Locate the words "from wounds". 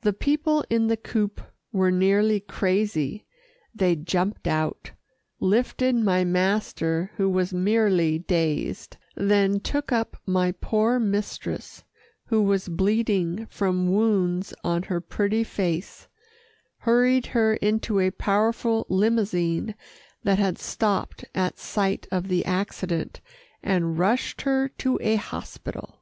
13.46-14.52